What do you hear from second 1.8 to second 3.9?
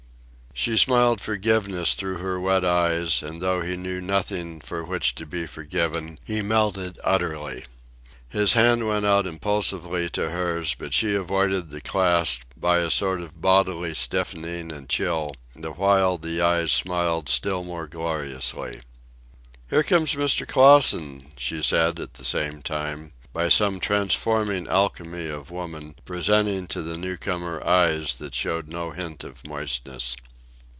through her wet eyes, and though he